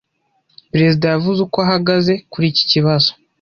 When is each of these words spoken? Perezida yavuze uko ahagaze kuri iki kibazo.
Perezida 0.71 1.05
yavuze 1.13 1.39
uko 1.47 1.57
ahagaze 1.65 2.13
kuri 2.31 2.45
iki 2.51 2.63
kibazo. 2.71 3.09